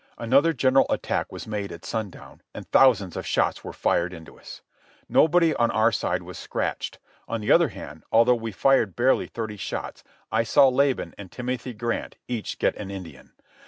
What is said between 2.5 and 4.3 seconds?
and thousands of shots were fired